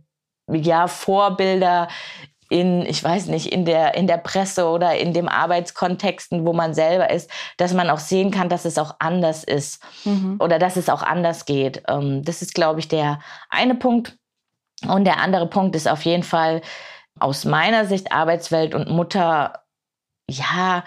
[0.53, 1.87] ja, Vorbilder
[2.51, 6.73] in, ich weiß nicht, in der, in der Presse oder in dem Arbeitskontexten, wo man
[6.73, 10.35] selber ist, dass man auch sehen kann, dass es auch anders ist mhm.
[10.39, 11.81] oder dass es auch anders geht.
[11.87, 14.17] Ähm, das ist, glaube ich, der eine Punkt.
[14.85, 16.61] Und der andere Punkt ist auf jeden Fall
[17.19, 19.63] aus meiner Sicht Arbeitswelt und Mutter,
[20.29, 20.83] ja,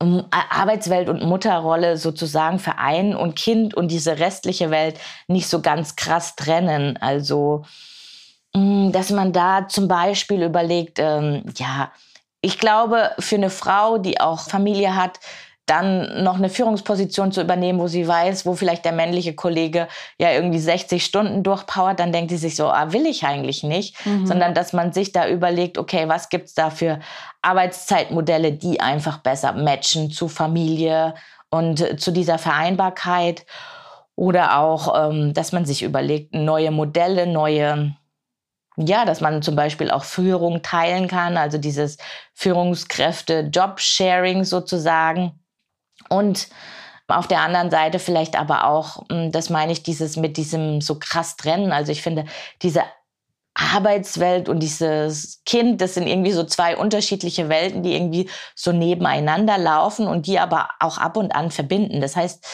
[0.00, 6.34] Arbeitswelt und Mutterrolle sozusagen vereinen und Kind und diese restliche Welt nicht so ganz krass
[6.34, 6.96] trennen.
[6.96, 7.64] Also,
[8.54, 11.90] dass man da zum Beispiel überlegt, ähm, ja,
[12.42, 15.20] ich glaube, für eine Frau, die auch Familie hat,
[15.66, 19.86] dann noch eine Führungsposition zu übernehmen, wo sie weiß, wo vielleicht der männliche Kollege
[20.18, 24.04] ja irgendwie 60 Stunden durchpowert, dann denkt sie sich so, ah, will ich eigentlich nicht,
[24.04, 24.26] mhm.
[24.26, 26.98] sondern dass man sich da überlegt, okay, was gibt's da für
[27.42, 31.14] Arbeitszeitmodelle, die einfach besser matchen zu Familie
[31.48, 33.46] und zu dieser Vereinbarkeit
[34.16, 37.94] oder auch, ähm, dass man sich überlegt, neue Modelle, neue
[38.76, 41.98] ja, dass man zum Beispiel auch Führung teilen kann, also dieses
[42.34, 45.40] Führungskräfte-Job-Sharing sozusagen.
[46.08, 46.48] Und
[47.08, 50.98] auf der anderen Seite vielleicht aber auch, hm, das meine ich, dieses mit diesem so
[50.98, 51.72] krass trennen.
[51.72, 52.24] Also ich finde,
[52.62, 52.82] diese
[53.54, 59.58] Arbeitswelt und dieses Kind, das sind irgendwie so zwei unterschiedliche Welten, die irgendwie so nebeneinander
[59.58, 62.00] laufen und die aber auch ab und an verbinden.
[62.00, 62.46] Das heißt,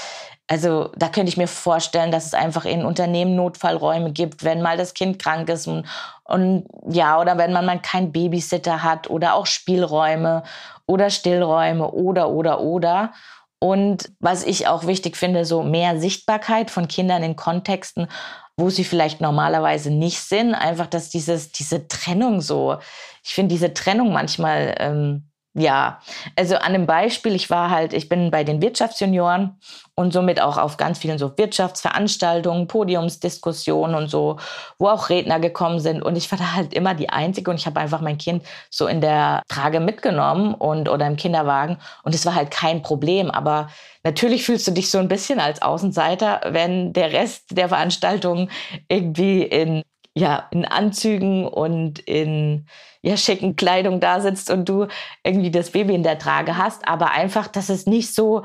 [0.48, 4.78] also da könnte ich mir vorstellen, dass es einfach in Unternehmen Notfallräume gibt, wenn mal
[4.78, 5.86] das Kind krank ist und,
[6.24, 10.42] und ja, oder wenn man mal keinen Babysitter hat oder auch Spielräume
[10.86, 13.12] oder Stillräume oder, oder, oder.
[13.60, 18.08] Und was ich auch wichtig finde, so mehr Sichtbarkeit von Kindern in Kontexten,
[18.56, 20.54] wo sie vielleicht normalerweise nicht sind.
[20.54, 22.78] Einfach, dass dieses, diese Trennung so,
[23.22, 26.00] ich finde diese Trennung manchmal ähm, ja,
[26.36, 29.58] also an einem Beispiel, ich war halt, ich bin bei den Wirtschaftsjunioren
[29.94, 34.38] und somit auch auf ganz vielen so Wirtschaftsveranstaltungen, Podiumsdiskussionen und so,
[34.78, 36.02] wo auch Redner gekommen sind.
[36.02, 38.86] Und ich war da halt immer die Einzige und ich habe einfach mein Kind so
[38.86, 41.78] in der Trage mitgenommen und oder im Kinderwagen.
[42.04, 43.70] Und es war halt kein Problem, aber
[44.04, 48.50] natürlich fühlst du dich so ein bisschen als Außenseiter, wenn der Rest der Veranstaltung
[48.88, 49.82] irgendwie in
[50.18, 52.66] ja, in Anzügen und in
[53.02, 54.88] ja, schicken Kleidung da sitzt und du
[55.22, 58.42] irgendwie das Baby in der Trage hast, aber einfach, dass es nicht so,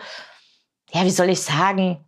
[0.91, 2.05] ja, wie soll ich sagen,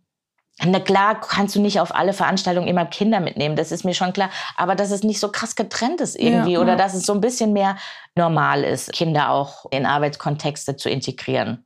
[0.64, 4.12] na klar, kannst du nicht auf alle Veranstaltungen immer Kinder mitnehmen, das ist mir schon
[4.12, 6.76] klar, aber dass es nicht so krass getrennt ist irgendwie ja, oder ja.
[6.76, 7.76] dass es so ein bisschen mehr
[8.14, 11.65] normal ist, Kinder auch in Arbeitskontexte zu integrieren.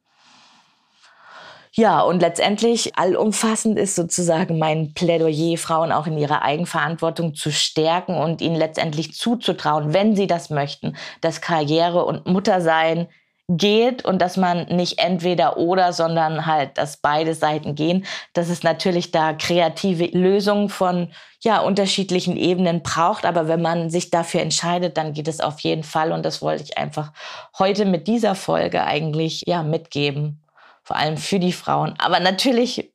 [1.72, 8.16] Ja, und letztendlich allumfassend ist sozusagen mein Plädoyer, Frauen auch in ihrer Eigenverantwortung zu stärken
[8.16, 13.06] und ihnen letztendlich zuzutrauen, wenn sie das möchten, dass Karriere und Muttersein
[13.48, 18.64] geht und dass man nicht entweder oder, sondern halt, dass beide Seiten gehen, dass es
[18.64, 23.24] natürlich da kreative Lösungen von ja, unterschiedlichen Ebenen braucht.
[23.24, 26.12] Aber wenn man sich dafür entscheidet, dann geht es auf jeden Fall.
[26.12, 27.12] Und das wollte ich einfach
[27.58, 30.42] heute mit dieser Folge eigentlich ja mitgeben
[30.90, 31.94] vor allem für die Frauen.
[31.98, 32.90] Aber natürlich,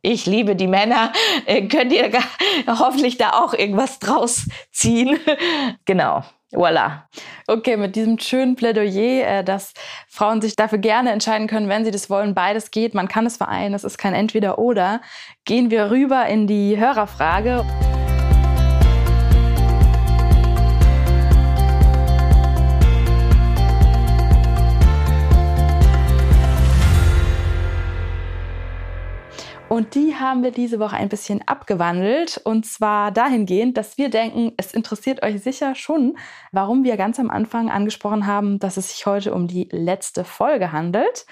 [0.00, 1.12] ich liebe die Männer,
[1.46, 2.10] äh, könnt ihr
[2.66, 5.18] hoffentlich da auch irgendwas draus ziehen.
[5.84, 6.24] genau.
[6.52, 7.02] Voilà.
[7.46, 9.74] Okay, mit diesem schönen Plädoyer, äh, dass
[10.08, 12.32] Frauen sich dafür gerne entscheiden können, wenn sie das wollen.
[12.32, 15.02] Beides geht, man kann es vereinen, es ist kein Entweder-Oder.
[15.44, 17.66] Gehen wir rüber in die Hörerfrage.
[29.68, 32.38] Und die haben wir diese Woche ein bisschen abgewandelt.
[32.44, 36.18] Und zwar dahingehend, dass wir denken, es interessiert euch sicher schon,
[36.52, 40.72] warum wir ganz am Anfang angesprochen haben, dass es sich heute um die letzte Folge
[40.72, 41.24] handelt.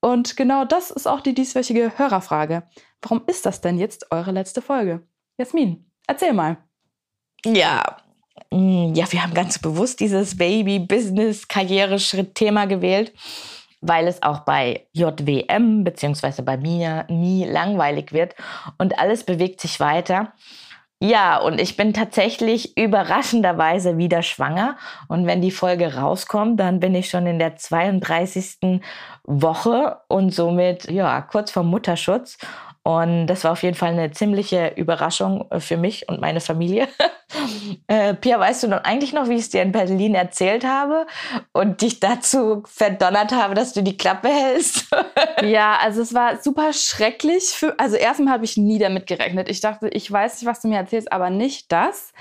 [0.00, 2.64] Und genau das ist auch die dieswöchige Hörerfrage.
[3.02, 5.06] Warum ist das denn jetzt eure letzte Folge?
[5.38, 6.58] Jasmin, erzähl mal.
[7.44, 7.96] Ja,
[8.50, 13.12] mm, ja, wir haben ganz bewusst dieses Baby-Business-Karriereschritt-Thema gewählt
[13.80, 18.34] weil es auch bei JWM beziehungsweise bei mir nie langweilig wird
[18.78, 20.32] und alles bewegt sich weiter.
[21.00, 24.76] Ja, und ich bin tatsächlich überraschenderweise wieder schwanger.
[25.06, 28.80] Und wenn die Folge rauskommt, dann bin ich schon in der 32.
[29.22, 32.36] Woche und somit, ja, kurz vor Mutterschutz.
[32.88, 36.88] Und das war auf jeden Fall eine ziemliche Überraschung äh, für mich und meine Familie.
[37.86, 41.06] äh, Pia, weißt du noch eigentlich noch, wie ich es dir in Berlin erzählt habe
[41.52, 44.86] und dich dazu verdonnert habe, dass du die Klappe hältst?
[45.42, 47.50] ja, also es war super schrecklich.
[47.50, 49.50] Für, also erstmal habe ich nie damit gerechnet.
[49.50, 52.14] Ich dachte, ich weiß nicht, was du mir erzählst, aber nicht das.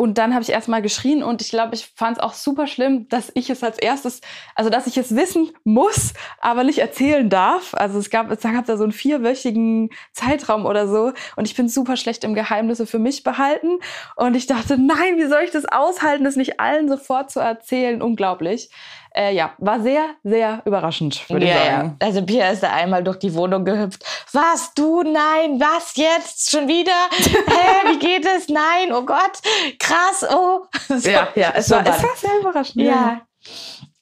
[0.00, 3.06] Und dann habe ich erstmal geschrien und ich glaube, ich fand es auch super schlimm,
[3.10, 4.22] dass ich es als erstes,
[4.54, 7.74] also dass ich es wissen muss, aber nicht erzählen darf.
[7.74, 11.68] Also es gab, es gab da so einen vierwöchigen Zeitraum oder so und ich bin
[11.68, 13.78] super schlecht im Geheimnisse für mich behalten.
[14.16, 18.00] Und ich dachte, nein, wie soll ich das aushalten, das nicht allen sofort zu erzählen?
[18.00, 18.70] Unglaublich.
[19.12, 21.98] Äh, ja, war sehr, sehr überraschend, würde ja, ich sagen.
[22.00, 22.06] Ja.
[22.06, 24.04] Also Pia ist da einmal durch die Wohnung gehüpft.
[24.32, 25.02] Was, du?
[25.02, 26.50] Nein, was jetzt?
[26.50, 26.92] Schon wieder?
[27.10, 28.48] Hä, wie geht es?
[28.48, 29.40] Nein, oh Gott,
[29.78, 30.64] krass, oh.
[30.88, 32.84] So, ja, ja, es, so war, es war sehr überraschend.
[32.84, 33.22] Ja,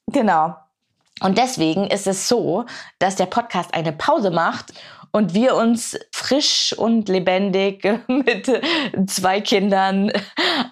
[0.08, 0.56] genau.
[1.20, 2.66] Und deswegen ist es so,
[2.98, 4.74] dass der Podcast eine Pause macht
[5.10, 8.50] und wir uns frisch und lebendig mit
[9.06, 10.12] zwei Kindern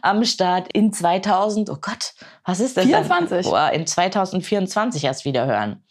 [0.03, 2.13] am Start in 2000, oh Gott,
[2.45, 3.43] was ist das 24.
[3.43, 3.51] Denn?
[3.51, 5.83] Boah, in 2024 erst wieder hören.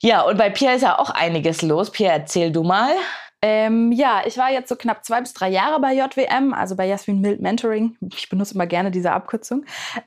[0.00, 1.90] Ja, und bei Pia ist ja auch einiges los.
[1.90, 2.92] Pia, erzähl du mal.
[3.40, 6.86] Ähm, ja, ich war jetzt so knapp zwei bis drei Jahre bei JWM, also bei
[6.86, 7.96] Jasmin Mild Mentoring.
[8.12, 9.64] Ich benutze immer gerne diese Abkürzung.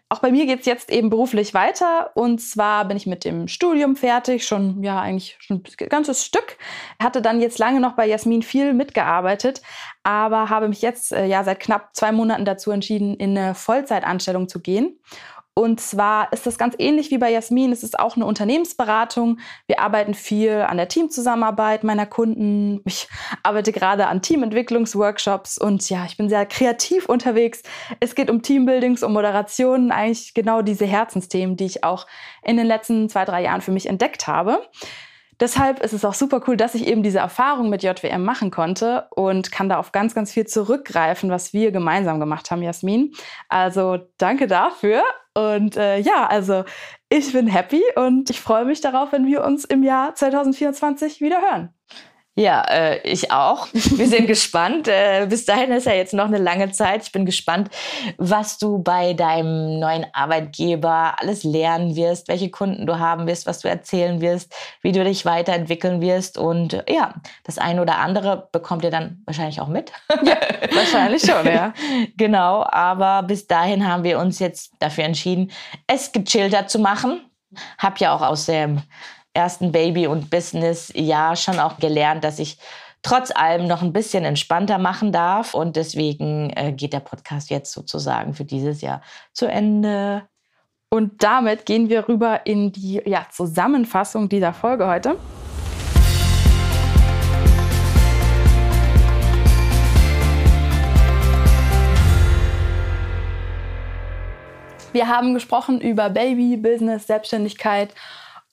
[0.09, 2.11] Auch bei mir geht es jetzt eben beruflich weiter.
[2.15, 6.57] Und zwar bin ich mit dem Studium fertig, schon ja eigentlich schon ein ganzes Stück.
[7.01, 9.61] Hatte dann jetzt lange noch bei Jasmin viel mitgearbeitet,
[10.03, 14.49] aber habe mich jetzt äh, ja seit knapp zwei Monaten dazu entschieden, in eine Vollzeitanstellung
[14.49, 14.99] zu gehen.
[15.53, 17.73] Und zwar ist das ganz ähnlich wie bei Jasmin.
[17.73, 19.39] Es ist auch eine Unternehmensberatung.
[19.67, 22.81] Wir arbeiten viel an der Teamzusammenarbeit meiner Kunden.
[22.85, 23.09] Ich
[23.43, 27.63] arbeite gerade an Teamentwicklungsworkshops und ja, ich bin sehr kreativ unterwegs.
[27.99, 32.07] Es geht um Teambuildings, um Moderationen, eigentlich genau diese Herzensthemen, die ich auch
[32.43, 34.61] in den letzten zwei, drei Jahren für mich entdeckt habe.
[35.41, 39.07] Deshalb ist es auch super cool, dass ich eben diese Erfahrung mit JWM machen konnte
[39.09, 43.13] und kann da auf ganz, ganz viel zurückgreifen, was wir gemeinsam gemacht haben, Jasmin.
[43.49, 45.01] Also danke dafür.
[45.33, 46.65] Und äh, ja, also
[47.09, 51.41] ich bin happy und ich freue mich darauf, wenn wir uns im Jahr 2024 wieder
[51.41, 51.73] hören.
[52.41, 53.67] Ja, äh, ich auch.
[53.71, 54.87] Wir sind gespannt.
[54.87, 57.03] Äh, bis dahin ist ja jetzt noch eine lange Zeit.
[57.03, 57.69] Ich bin gespannt,
[58.17, 63.59] was du bei deinem neuen Arbeitgeber alles lernen wirst, welche Kunden du haben wirst, was
[63.59, 66.39] du erzählen wirst, wie du dich weiterentwickeln wirst.
[66.39, 69.91] Und äh, ja, das eine oder andere bekommt ihr dann wahrscheinlich auch mit.
[70.23, 70.37] Ja,
[70.73, 71.73] wahrscheinlich schon, ja.
[72.17, 75.51] genau, aber bis dahin haben wir uns jetzt dafür entschieden,
[75.87, 77.21] es gechillter zu machen.
[77.77, 78.81] Hab ja auch aus dem
[79.33, 82.57] ersten Baby- und Business-Jahr schon auch gelernt, dass ich
[83.01, 85.53] trotz allem noch ein bisschen entspannter machen darf.
[85.53, 89.01] Und deswegen äh, geht der Podcast jetzt sozusagen für dieses Jahr
[89.33, 90.23] zu Ende.
[90.89, 95.17] Und damit gehen wir rüber in die ja, Zusammenfassung dieser Folge heute.
[104.93, 107.93] Wir haben gesprochen über Baby, Business, Selbstständigkeit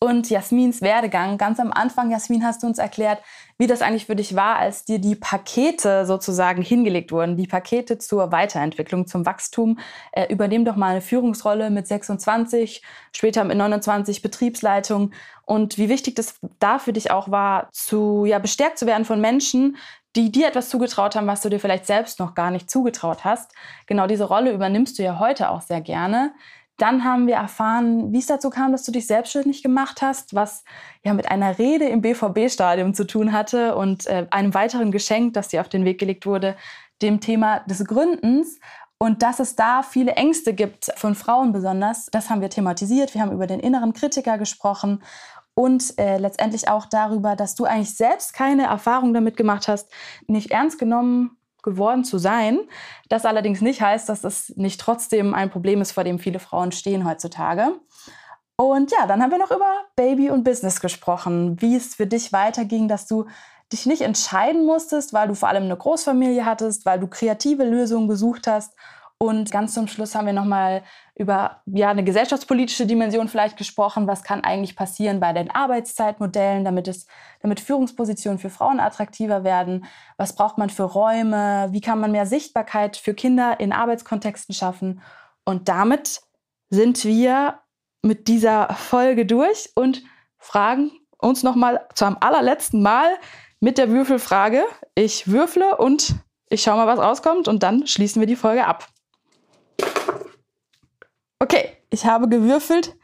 [0.00, 1.38] und Jasmins Werdegang.
[1.38, 3.20] Ganz am Anfang, Jasmin, hast du uns erklärt,
[3.58, 7.98] wie das eigentlich für dich war, als dir die Pakete sozusagen hingelegt wurden, die Pakete
[7.98, 9.80] zur Weiterentwicklung, zum Wachstum.
[10.12, 12.82] Äh, übernehm doch mal eine Führungsrolle mit 26,
[13.12, 15.12] später mit 29 Betriebsleitung
[15.44, 19.20] und wie wichtig das da für dich auch war, zu ja bestärkt zu werden von
[19.20, 19.78] Menschen,
[20.14, 23.52] die dir etwas zugetraut haben, was du dir vielleicht selbst noch gar nicht zugetraut hast.
[23.86, 26.32] Genau diese Rolle übernimmst du ja heute auch sehr gerne.
[26.78, 30.64] Dann haben wir erfahren, wie es dazu kam, dass du dich selbstständig gemacht hast, was
[31.04, 35.48] ja mit einer Rede im BVB-Stadion zu tun hatte und äh, einem weiteren Geschenk, das
[35.48, 36.56] dir auf den Weg gelegt wurde,
[37.02, 38.60] dem Thema des Gründens.
[39.00, 43.14] Und dass es da viele Ängste gibt, von Frauen besonders, das haben wir thematisiert.
[43.14, 45.02] Wir haben über den inneren Kritiker gesprochen
[45.54, 49.90] und äh, letztendlich auch darüber, dass du eigentlich selbst keine Erfahrung damit gemacht hast,
[50.28, 51.37] nicht ernst genommen
[51.68, 52.60] geworden zu sein.
[53.08, 56.72] Das allerdings nicht heißt, dass das nicht trotzdem ein Problem ist, vor dem viele Frauen
[56.72, 57.72] stehen heutzutage.
[58.56, 62.32] Und ja, dann haben wir noch über Baby und Business gesprochen, wie es für dich
[62.32, 63.26] weiterging, dass du
[63.72, 68.08] dich nicht entscheiden musstest, weil du vor allem eine Großfamilie hattest, weil du kreative Lösungen
[68.08, 68.72] gesucht hast
[69.20, 70.84] und ganz zum Schluss haben wir nochmal
[71.16, 74.06] über ja, eine gesellschaftspolitische Dimension vielleicht gesprochen.
[74.06, 77.06] Was kann eigentlich passieren bei den Arbeitszeitmodellen, damit, es,
[77.42, 79.86] damit Führungspositionen für Frauen attraktiver werden?
[80.18, 81.68] Was braucht man für Räume?
[81.72, 85.02] Wie kann man mehr Sichtbarkeit für Kinder in Arbeitskontexten schaffen?
[85.44, 86.20] Und damit
[86.70, 87.58] sind wir
[88.02, 90.04] mit dieser Folge durch und
[90.38, 93.08] fragen uns nochmal zum allerletzten Mal
[93.58, 94.62] mit der Würfelfrage.
[94.94, 96.14] Ich würfle und
[96.50, 98.86] ich schaue mal, was rauskommt und dann schließen wir die Folge ab.
[101.40, 102.96] Okay, ich habe gewürfelt.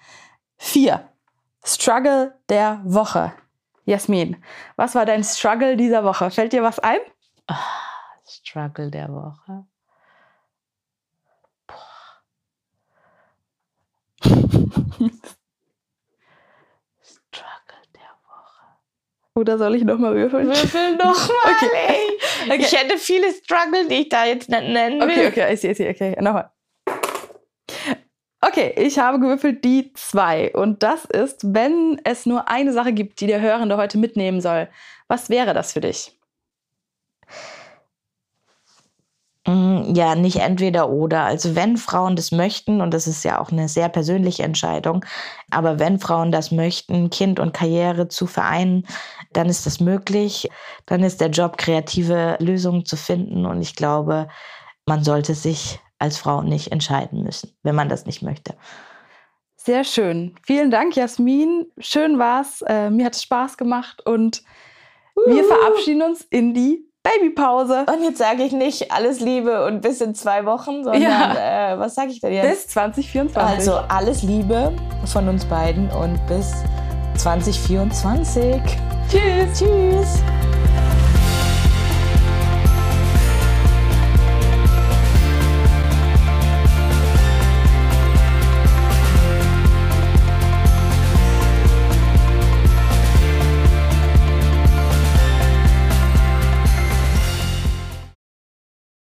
[0.57, 1.09] Vier.
[1.65, 3.33] Struggle der Woche.
[3.87, 4.43] Jasmin,
[4.77, 6.31] was war dein Struggle dieser Woche?
[6.31, 6.99] Fällt dir was ein?
[7.47, 7.57] Ah,
[8.27, 9.67] Struggle der Woche.
[17.03, 18.65] Struggle der Woche.
[19.35, 20.47] Oder soll ich nochmal würfeln?
[20.49, 21.15] Würfel nochmal.
[21.57, 22.19] Okay.
[22.45, 22.57] Okay.
[22.59, 25.09] Ich hätte viele Struggle, die ich da jetzt nicht nennen will.
[25.11, 26.51] Okay, okay, ich sehe, ich sehe, okay, nochmal.
[28.47, 30.53] Okay, ich habe gewürfelt die zwei.
[30.55, 34.69] Und das ist, wenn es nur eine Sache gibt, die der Hörende heute mitnehmen soll.
[35.09, 36.19] Was wäre das für dich?
[39.47, 41.25] Mm, Ja, nicht entweder oder.
[41.25, 45.05] Also wenn Frauen das möchten, und das ist ja auch eine sehr persönliche Entscheidung,
[45.51, 48.87] aber wenn Frauen das möchten, Kind und Karriere zu vereinen,
[49.33, 50.49] dann ist das möglich.
[50.87, 53.45] Dann ist der Job, kreative Lösungen zu finden.
[53.47, 54.29] Und ich glaube,
[54.87, 58.55] man sollte sich als Frau nicht entscheiden müssen, wenn man das nicht möchte.
[59.57, 60.35] Sehr schön.
[60.47, 61.67] Vielen Dank, Jasmin.
[61.79, 62.63] Schön war's.
[62.67, 64.43] Äh, mir hat es Spaß gemacht und
[65.27, 67.87] wir verabschieden uns in die Babypause.
[67.91, 71.73] Und jetzt sage ich nicht alles Liebe und bis in zwei Wochen, sondern Ja.
[71.75, 72.49] äh, was sage ich denn jetzt?
[72.49, 73.43] Bis 2024.
[73.59, 74.73] Also alles Liebe
[75.07, 76.53] von uns beiden und bis
[77.17, 78.63] 2024.
[79.11, 79.59] tschüss.
[79.59, 80.23] Tschüss.